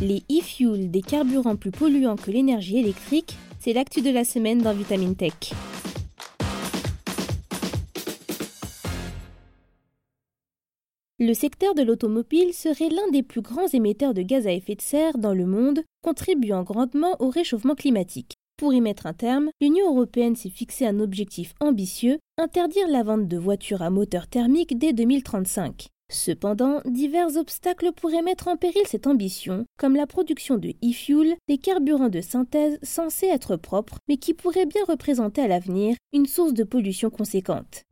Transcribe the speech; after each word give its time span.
Les 0.00 0.24
e-fuels, 0.30 0.90
des 0.90 1.02
carburants 1.02 1.54
plus 1.54 1.70
polluants 1.70 2.16
que 2.16 2.32
l'énergie 2.32 2.78
électrique, 2.78 3.36
c'est 3.60 3.72
l'actu 3.72 4.02
de 4.02 4.10
la 4.10 4.24
semaine 4.24 4.58
dans 4.58 4.74
Vitamine 4.74 5.14
Tech. 5.14 5.52
Le 11.20 11.32
secteur 11.32 11.74
de 11.74 11.82
l'automobile 11.82 12.52
serait 12.52 12.88
l'un 12.88 13.08
des 13.12 13.22
plus 13.22 13.40
grands 13.40 13.68
émetteurs 13.68 14.14
de 14.14 14.22
gaz 14.22 14.48
à 14.48 14.52
effet 14.52 14.74
de 14.74 14.82
serre 14.82 15.16
dans 15.16 15.32
le 15.32 15.46
monde, 15.46 15.82
contribuant 16.02 16.64
grandement 16.64 17.16
au 17.20 17.30
réchauffement 17.30 17.76
climatique. 17.76 18.34
Pour 18.56 18.74
y 18.74 18.80
mettre 18.80 19.06
un 19.06 19.14
terme, 19.14 19.50
l'Union 19.60 19.94
européenne 19.94 20.34
s'est 20.34 20.50
fixé 20.50 20.86
un 20.86 20.98
objectif 20.98 21.54
ambitieux, 21.60 22.18
interdire 22.36 22.88
la 22.88 23.04
vente 23.04 23.28
de 23.28 23.38
voitures 23.38 23.82
à 23.82 23.90
moteur 23.90 24.26
thermique 24.26 24.76
dès 24.76 24.92
2035. 24.92 25.88
Cependant, 26.14 26.80
divers 26.84 27.36
obstacles 27.36 27.90
pourraient 27.90 28.22
mettre 28.22 28.46
en 28.46 28.56
péril 28.56 28.82
cette 28.86 29.08
ambition, 29.08 29.66
comme 29.76 29.96
la 29.96 30.06
production 30.06 30.58
de 30.58 30.68
e-fuel, 30.82 31.34
des 31.48 31.58
carburants 31.58 32.08
de 32.08 32.20
synthèse 32.20 32.78
censés 32.84 33.26
être 33.26 33.56
propres, 33.56 33.98
mais 34.08 34.16
qui 34.16 34.32
pourraient 34.32 34.64
bien 34.64 34.84
représenter 34.86 35.40
à 35.40 35.48
l'avenir 35.48 35.96
une 36.12 36.26
source 36.26 36.54
de 36.54 36.62
pollution 36.62 37.10
conséquente. 37.10 37.82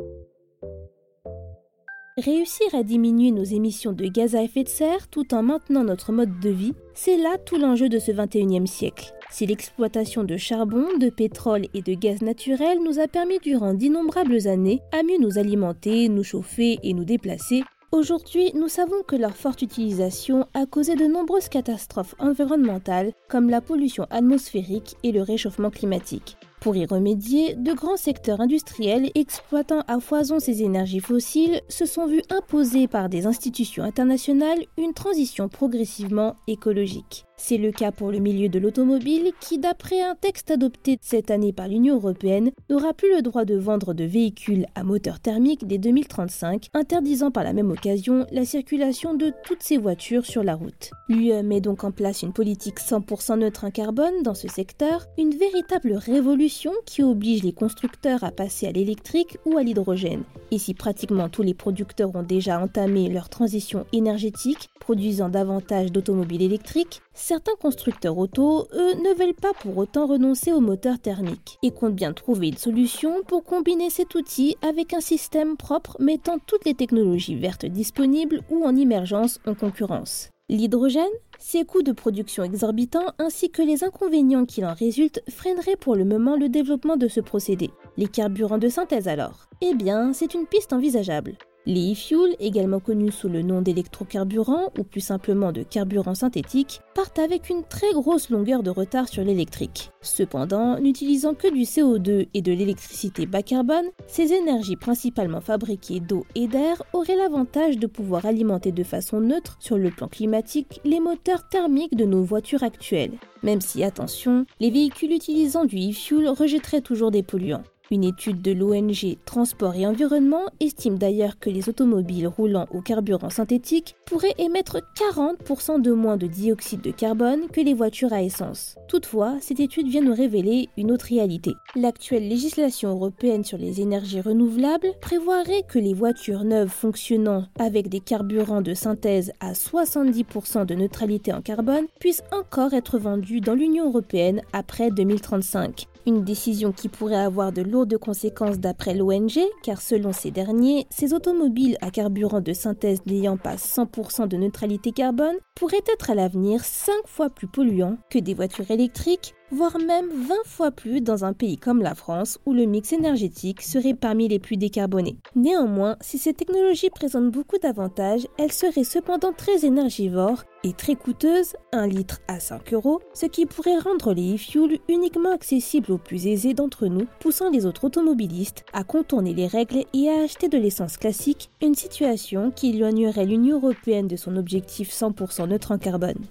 Réussir 2.17 2.67
à 2.75 2.85
diminuer 2.85 3.33
nos 3.33 3.43
émissions 3.43 3.93
de 3.93 4.07
gaz 4.07 4.37
à 4.37 4.43
effet 4.45 4.63
de 4.63 4.69
serre 4.69 5.09
tout 5.09 5.35
en 5.35 5.43
maintenant 5.43 5.83
notre 5.83 6.13
mode 6.13 6.39
de 6.39 6.51
vie, 6.51 6.75
c'est 6.95 7.17
là 7.17 7.39
tout 7.39 7.57
l'enjeu 7.57 7.89
de 7.89 7.99
ce 7.99 8.13
21e 8.13 8.67
siècle. 8.67 9.13
Si 9.33 9.47
l'exploitation 9.47 10.23
de 10.23 10.37
charbon, 10.37 10.87
de 10.97 11.11
pétrole 11.11 11.67
et 11.75 11.83
de 11.83 11.95
gaz 11.95 12.23
naturel 12.23 12.79
nous 12.85 13.01
a 13.01 13.09
permis 13.09 13.41
durant 13.41 13.75
d'innombrables 13.75 14.47
années 14.47 14.81
à 14.93 15.03
mieux 15.03 15.19
nous 15.19 15.39
alimenter, 15.39 16.09
nous 16.09 16.23
chauffer 16.23 16.79
et 16.85 16.93
nous 16.93 17.05
déplacer, 17.05 17.65
Aujourd'hui, 17.95 18.53
nous 18.55 18.69
savons 18.69 19.03
que 19.07 19.17
leur 19.17 19.37
forte 19.37 19.61
utilisation 19.61 20.47
a 20.55 20.65
causé 20.65 20.97
de 20.97 21.05
nombreuses 21.05 21.51
catastrophes 21.51 22.15
environnementales 22.19 23.13
comme 23.29 23.51
la 23.51 23.61
pollution 23.61 24.07
atmosphérique 24.09 24.97
et 25.03 25.13
le 25.13 25.21
réchauffement 25.21 25.69
climatique. 25.69 26.39
Pour 26.63 26.77
y 26.77 26.87
remédier, 26.87 27.57
de 27.57 27.73
grands 27.73 27.97
secteurs 27.97 28.41
industriels 28.41 29.11
exploitant 29.17 29.83
à 29.89 29.99
foison 29.99 30.39
ces 30.39 30.63
énergies 30.63 31.01
fossiles 31.01 31.61
se 31.69 31.87
sont 31.87 32.07
vus 32.07 32.23
imposer 32.31 32.87
par 32.87 33.09
des 33.09 33.27
institutions 33.27 33.83
internationales 33.83 34.61
une 34.79 34.95
transition 34.95 35.49
progressivement 35.49 36.37
écologique. 36.47 37.25
C'est 37.37 37.59
le 37.59 37.73
cas 37.73 37.91
pour 37.91 38.13
le 38.13 38.21
milieu 38.21 38.49
de 38.49 38.61
l'automobile 38.61 39.33
qui, 39.41 39.59
d'après 39.59 40.01
un 40.01 40.15
texte 40.15 40.53
adopté 40.53 40.97
cette 41.01 41.33
année 41.33 41.53
par 41.53 41.67
l'Union 41.67 41.97
européenne, 41.97 42.53
n'aura 42.71 42.95
plus 42.95 43.13
le 43.13 43.23
droit 43.23 43.45
de 43.45 43.57
vendre 43.57 43.95
de 43.95 44.05
véhicules 44.05 44.67
à 44.77 44.85
moteur 44.85 45.19
thermique 45.19 45.67
dès 45.67 45.79
2035, 45.79 46.69
interdisant 46.73 47.33
par 47.33 47.43
la 47.43 47.53
même 47.53 47.73
occasion 47.73 48.25
la 48.31 48.45
circulation 48.45 49.15
de 49.15 49.33
toutes 49.43 49.65
ces 49.65 49.79
voitures 49.79 50.25
sur 50.25 50.45
la 50.45 50.55
route. 50.55 50.93
L'UE 51.09 51.43
met 51.43 51.61
donc 51.61 51.83
en 51.83 51.91
place 51.91 52.23
une 52.23 52.33
politique 52.33 52.79
100% 52.79 53.41
neutre 53.41 53.65
en 53.65 53.73
carbone 53.73 54.23
dans 54.23 54.35
ce 54.35 54.47
secteur, 54.47 55.07
une 55.19 55.35
véritable 55.35 55.95
révolution 55.95 56.52
qui 56.87 57.03
oblige 57.03 57.43
les 57.43 57.53
constructeurs 57.53 58.25
à 58.25 58.31
passer 58.31 58.67
à 58.67 58.73
l'électrique 58.73 59.39
ou 59.45 59.57
à 59.57 59.63
l'hydrogène. 59.63 60.25
Et 60.51 60.59
si 60.59 60.75
pratiquement 60.75 61.29
tous 61.29 61.43
les 61.43 61.55
producteurs 61.55 62.15
ont 62.15 62.23
déjà 62.23 62.61
entamé 62.61 63.09
leur 63.09 63.29
transition 63.29 63.87
énergétique, 63.93 64.69
produisant 64.81 65.29
davantage 65.29 65.93
d'automobiles 65.93 66.43
électriques, 66.43 67.01
Certains 67.15 67.55
constructeurs 67.61 68.17
auto, 68.17 68.67
eux, 68.73 68.95
ne 68.95 69.15
veulent 69.19 69.35
pas 69.35 69.53
pour 69.61 69.77
autant 69.77 70.07
renoncer 70.07 70.51
au 70.51 70.61
moteur 70.61 70.99
thermique 70.99 71.59
et 71.63 71.71
comptent 71.71 71.95
bien 71.95 72.13
trouver 72.13 72.49
une 72.49 72.57
solution 72.57 73.23
pour 73.27 73.45
combiner 73.45 73.91
cet 73.91 74.15
outil 74.15 74.57
avec 74.63 74.95
un 74.95 75.01
système 75.01 75.57
propre 75.57 75.97
mettant 76.01 76.39
toutes 76.47 76.65
les 76.65 76.75
technologies 76.75 77.37
vertes 77.37 77.67
disponibles 77.67 78.41
ou 78.51 78.65
en 78.65 78.75
émergence 78.77 79.41
en 79.47 79.55
concurrence. 79.55 80.32
L'hydrogène, 80.49 81.05
ses 81.39 81.65
coûts 81.65 81.83
de 81.83 81.93
production 81.93 82.43
exorbitants 82.43 83.15
ainsi 83.19 83.51
que 83.51 83.63
les 83.63 83.85
inconvénients 83.85 84.45
qui 84.45 84.65
en 84.65 84.75
résultent 84.75 85.23
freineraient 85.31 85.77
pour 85.77 85.95
le 85.95 86.05
moment 86.05 86.37
le 86.37 86.49
développement 86.49 86.97
de 86.97 87.09
ce 87.09 87.21
procédé. 87.21 87.71
Les 87.97 88.09
carburants 88.09 88.59
de 88.59 88.69
synthèse 88.69 89.09
alors? 89.09 89.49
Eh 89.61 89.75
bien, 89.75 90.13
c'est 90.13 90.35
une 90.35 90.47
piste 90.47 90.73
envisageable. 90.73 91.37
Les 91.65 91.93
e-fuels, 91.93 92.35
également 92.41 92.81
connus 92.81 93.13
sous 93.13 93.29
le 93.29 93.43
nom 93.43 93.63
d'électrocarburants 93.63 94.73
ou 94.77 94.83
plus 94.83 95.01
simplement 95.01 95.53
de 95.53 95.63
carburants 95.63 96.17
synthétiques, 96.17 96.81
partent 96.93 97.21
avec 97.21 97.51
une 97.51 97.63
très 97.63 97.93
grosse 97.93 98.31
longueur 98.31 98.65
de 98.65 98.71
retard 98.71 99.09
sur 99.09 99.23
l'électrique. 99.23 99.93
Cependant, 100.01 100.81
n'utilisant 100.81 101.35
que 101.35 101.53
du 101.53 101.63
CO2 101.63 102.27
et 102.35 102.43
de 102.43 102.53
l'électricité 102.53 103.27
bas 103.27 103.45
carbone, 103.45 103.87
ces 104.09 104.33
énergies 104.33 104.75
principalement 104.75 105.41
fabriquées 105.41 106.01
d'eau 106.01 106.27
et 106.35 106.49
d'air 106.49 106.83
auraient 106.93 107.17
l'avantage 107.17 107.79
de 107.79 107.87
pouvoir 107.87 108.27
alimenter 108.27 108.73
de 108.73 108.83
façon 108.83 109.21
neutre 109.21 109.57
sur 109.61 109.79
le 109.79 109.91
plan 109.91 110.09
climatique 110.09 110.81
les 110.85 110.99
moteurs 110.99 111.49
thermiques 111.49 111.95
de 111.95 112.07
nos 112.07 112.25
voitures 112.25 112.65
actuelles. 112.65 113.19
Même 113.45 113.61
si, 113.61 113.85
attention, 113.85 114.47
les 114.59 114.71
véhicules 114.71 115.13
utilisant 115.13 115.65
du 115.65 115.77
e-fuel 115.77 116.29
rejetteraient 116.29 116.81
toujours 116.81 117.13
des 117.13 117.23
polluants. 117.23 117.63
Une 117.93 118.05
étude 118.05 118.41
de 118.41 118.53
l'ONG 118.53 119.19
Transport 119.27 119.75
et 119.75 119.87
Environnement 119.87 120.47
estime 120.61 120.97
d'ailleurs 120.97 121.39
que 121.39 121.51
les 121.51 121.69
automobiles 121.69 122.27
roulant 122.27 122.67
au 122.71 122.81
carburant 122.81 123.29
synthétique 123.29 123.97
pourraient 124.07 124.35
émettre 124.39 124.79
40% 124.99 125.83
de 125.83 125.93
moins 125.93 126.17
de 126.17 126.27
dioxyde 126.27 126.81
de 126.81 126.91
carbone 126.91 127.49
que 127.53 127.61
les 127.61 127.75
voitures 127.75 128.15
à 128.15 128.23
essence. 128.23 128.77
Toutefois, 128.89 129.37
cette 129.43 129.61
étude 129.61 129.89
vient 129.89 130.01
nous 130.01 130.15
révéler 130.15 130.71
une 130.79 130.91
autre 130.91 131.05
réalité. 131.05 131.53
L'actuelle 131.77 132.27
législation 132.27 132.93
européenne 132.93 133.45
sur 133.45 133.59
les 133.59 133.83
énergies 133.83 134.23
renouvelables 134.23 134.95
prévoirait 135.03 135.65
que 135.69 135.79
les 135.79 135.93
voitures 135.93 136.45
neuves 136.45 136.71
fonctionnant 136.71 137.45
avec 137.59 137.91
des 137.91 138.01
carburants 138.01 138.63
de 138.63 138.73
synthèse 138.73 139.35
à 139.41 139.53
70% 139.53 140.65
de 140.65 140.75
neutralité 140.75 141.35
en 141.35 141.43
carbone 141.43 141.85
puissent 142.01 142.25
encore 142.33 142.73
être 142.73 142.97
vendues 142.97 143.43
dans 143.43 143.55
l'Union 143.55 143.89
européenne 143.89 144.41
après 144.55 144.91
2035. 144.91 145.89
Une 146.05 146.25
décision 146.25 146.73
qui 146.73 146.89
pourrait 146.89 147.15
avoir 147.15 147.53
de 147.53 147.63
lourdes 147.63 147.97
conséquences 147.97 148.59
d'après 148.59 148.95
l'ONG, 148.95 149.39
car 149.63 149.81
selon 149.81 150.13
ces 150.13 150.33
derniers, 150.33 150.87
ces 150.91 151.15
automobiles 151.15 151.77
à 151.81 151.91
carburant 151.91 152.41
de 152.41 152.53
synthèse 152.53 153.07
n'ayant 153.07 153.37
pas 153.37 153.55
100% 153.55 154.27
de 154.27 154.37
neutralité 154.37 154.91
carbone 154.91 155.37
pourraient 155.55 155.85
être 155.93 156.11
à 156.11 156.17
l'avenir 156.17 156.65
5 156.65 156.93
fois 157.07 157.31
plus 157.31 157.47
polluants 157.47 157.99
que 158.11 158.19
des 158.19 158.35
voitures 158.35 158.71
électriques 158.71 159.35
voire 159.53 159.79
même 159.79 160.09
20 160.09 160.35
fois 160.47 160.71
plus 160.71 161.03
dans 161.03 161.25
un 161.27 161.35
pays 161.35 161.59
comme 161.59 161.83
la 161.83 161.95
France 161.95 162.39
où 162.47 162.55
le 162.55 162.65
mix 162.65 162.93
énergétique 162.93 163.61
serait 163.61 163.95
parmi 163.95 164.27
les 164.27 164.39
plus 164.39 164.57
décarbonés. 164.57 165.19
Néanmoins, 165.37 165.97
si 166.01 166.17
ces 166.17 166.33
technologies 166.33 166.89
présentent 166.89 167.31
beaucoup 167.31 167.59
d'avantages, 167.59 168.27
elles 168.39 168.53
seraient 168.53 168.85
cependant 168.85 169.33
très 169.33 169.67
énergivores 169.67 170.45
et 170.65 170.73
très 170.73 170.95
coûteuses, 170.95 171.53
1 171.73 171.87
litre 171.87 172.21
à 172.29 172.41
5 172.41 172.73
euros, 172.73 173.01
ce 173.13 173.27
qui 173.27 173.45
pourrait 173.45 173.79
rendre 173.79 174.15
les 174.15 174.37
e-fuels 174.37 174.79
uniquement 174.89 175.33
accessibles 175.33 175.93
aux 175.93 175.99
plus 175.99 176.27
aisés 176.27 176.55
d'entre 176.55 176.87
nous, 176.87 177.07
poussant 177.21 177.51
les 177.51 177.67
autres 177.67 177.85
automobilistes 177.85 178.65
à 178.73 178.85
contourner 178.85 179.35
les 179.35 179.47
règles 179.47 179.85
et 179.93 180.09
à 180.09 180.23
acheter 180.23 180.49
de 180.49 180.59
l'essence 180.59 180.97
classique, 180.97 181.51
une 181.61 181.75
situation 181.75 182.51
qui 182.51 182.71
éloignerait 182.71 183.27
l'Union 183.27 183.57
européenne 183.57 184.09
de 184.09 184.17
son 184.17 184.37
objectif 184.37 184.91
100% 184.91 185.49
neutre 185.49 185.73
en 185.73 185.79
carbone. 185.79 186.27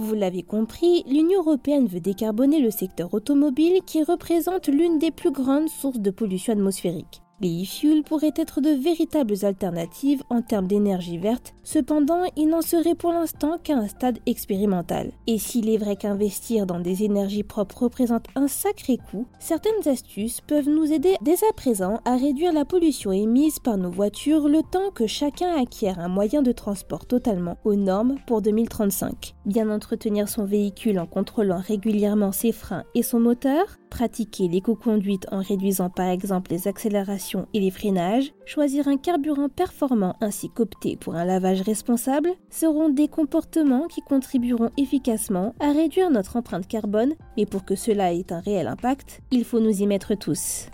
Vous 0.00 0.14
l'avez 0.14 0.44
compris, 0.44 1.02
l'Union 1.08 1.40
européenne 1.40 1.88
veut 1.88 1.98
décarboner 1.98 2.60
le 2.60 2.70
secteur 2.70 3.12
automobile 3.14 3.80
qui 3.84 4.04
représente 4.04 4.68
l'une 4.68 5.00
des 5.00 5.10
plus 5.10 5.32
grandes 5.32 5.68
sources 5.68 5.98
de 5.98 6.12
pollution 6.12 6.52
atmosphérique. 6.52 7.20
Les 7.40 7.62
e-fuels 7.62 8.02
pourraient 8.02 8.34
être 8.34 8.60
de 8.60 8.70
véritables 8.70 9.44
alternatives 9.44 10.24
en 10.28 10.42
termes 10.42 10.66
d'énergie 10.66 11.18
verte, 11.18 11.54
cependant 11.62 12.24
ils 12.36 12.48
n'en 12.48 12.62
seraient 12.62 12.96
pour 12.96 13.12
l'instant 13.12 13.58
qu'à 13.62 13.76
un 13.76 13.86
stade 13.86 14.18
expérimental. 14.26 15.12
Et 15.28 15.38
s'il 15.38 15.68
est 15.68 15.76
vrai 15.76 15.94
qu'investir 15.94 16.66
dans 16.66 16.80
des 16.80 17.04
énergies 17.04 17.44
propres 17.44 17.84
représente 17.84 18.26
un 18.34 18.48
sacré 18.48 18.98
coût, 19.10 19.24
certaines 19.38 19.86
astuces 19.86 20.40
peuvent 20.40 20.68
nous 20.68 20.92
aider 20.92 21.14
dès 21.20 21.44
à 21.48 21.52
présent 21.54 22.00
à 22.04 22.16
réduire 22.16 22.52
la 22.52 22.64
pollution 22.64 23.12
émise 23.12 23.60
par 23.60 23.76
nos 23.76 23.90
voitures 23.90 24.48
le 24.48 24.62
temps 24.62 24.90
que 24.92 25.06
chacun 25.06 25.54
acquiert 25.62 26.00
un 26.00 26.08
moyen 26.08 26.42
de 26.42 26.50
transport 26.50 27.06
totalement 27.06 27.56
aux 27.64 27.76
normes 27.76 28.16
pour 28.26 28.42
2035. 28.42 29.36
Bien 29.46 29.70
entretenir 29.70 30.28
son 30.28 30.44
véhicule 30.44 30.98
en 30.98 31.06
contrôlant 31.06 31.60
régulièrement 31.60 32.32
ses 32.32 32.50
freins 32.50 32.82
et 32.96 33.04
son 33.04 33.20
moteur, 33.20 33.64
pratiquer 33.90 34.48
l'éco-conduite 34.48 35.26
en 35.30 35.40
réduisant 35.40 35.88
par 35.88 36.08
exemple 36.08 36.50
les 36.50 36.66
accélérations 36.66 37.27
et 37.54 37.60
les 37.60 37.70
freinages, 37.70 38.32
choisir 38.46 38.88
un 38.88 38.96
carburant 38.96 39.48
performant 39.48 40.16
ainsi 40.20 40.48
qu'opter 40.50 40.96
pour 40.96 41.14
un 41.14 41.24
lavage 41.24 41.62
responsable 41.62 42.30
seront 42.50 42.88
des 42.88 43.08
comportements 43.08 43.86
qui 43.86 44.00
contribueront 44.02 44.70
efficacement 44.76 45.54
à 45.60 45.72
réduire 45.72 46.10
notre 46.10 46.36
empreinte 46.36 46.66
carbone, 46.66 47.14
mais 47.36 47.46
pour 47.46 47.64
que 47.64 47.74
cela 47.74 48.12
ait 48.12 48.32
un 48.32 48.40
réel 48.40 48.66
impact, 48.66 49.20
il 49.30 49.44
faut 49.44 49.60
nous 49.60 49.82
y 49.82 49.86
mettre 49.86 50.14
tous. 50.14 50.66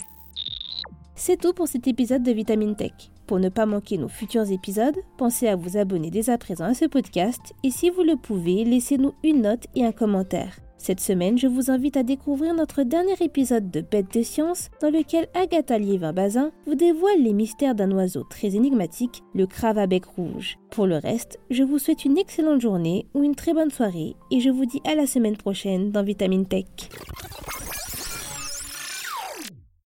C'est 1.15 1.41
tout 1.41 1.53
pour 1.53 1.69
cet 1.69 1.87
épisode 1.87 2.23
de 2.23 2.33
Vitamine 2.33 2.77
Tech. 2.77 2.93
Pour 3.27 3.39
ne 3.39 3.49
pas 3.49 3.67
manquer 3.67 3.97
nos 3.97 4.09
futurs 4.09 4.51
épisodes, 4.51 4.99
pensez 5.17 5.49
à 5.49 5.57
vous 5.57 5.77
abonner 5.77 6.11
dès 6.11 6.29
à 6.29 6.39
présent 6.39 6.65
à 6.65 6.75
ce 6.75 6.85
podcast 6.85 7.55
et 7.63 7.71
si 7.71 7.89
vous 7.89 8.03
le 8.03 8.17
pouvez, 8.17 8.65
laissez-nous 8.65 9.15
une 9.23 9.43
note 9.43 9.67
et 9.75 9.85
un 9.85 9.93
commentaire. 9.93 10.64
Cette 10.85 11.01
semaine, 11.01 11.39
je 11.39 11.47
vous 11.47 11.71
invite 11.71 11.97
à 11.97 12.03
découvrir 12.03 12.53
notre 12.53 12.83
dernier 12.83 13.15
épisode 13.23 13.71
de 13.71 13.81
Bête 13.81 14.13
de 14.13 14.23
science 14.23 14.69
dans 14.83 14.91
lequel 14.91 15.29
Agatha 15.33 15.79
Liévin-Bazin 15.79 16.53
vous 16.67 16.75
dévoile 16.75 17.23
les 17.23 17.33
mystères 17.33 17.75
d'un 17.75 17.91
oiseau 17.93 18.23
très 18.23 18.49
énigmatique, 18.49 19.23
le 19.35 19.47
crabe 19.47 19.79
à 19.79 19.87
bec 19.87 20.05
rouge. 20.05 20.59
Pour 20.71 20.87
le 20.87 20.99
reste, 20.99 21.39
je 21.49 21.63
vous 21.63 21.79
souhaite 21.79 22.05
une 22.05 22.19
excellente 22.19 22.61
journée 22.61 23.07
ou 23.15 23.23
une 23.23 23.35
très 23.35 23.55
bonne 23.55 23.71
soirée 23.71 24.15
et 24.31 24.41
je 24.41 24.51
vous 24.51 24.67
dis 24.67 24.83
à 24.87 24.95
la 24.95 25.07
semaine 25.07 25.39
prochaine 25.39 25.91
dans 25.91 26.03
Vitamine 26.03 26.45
Tech. 26.45 26.67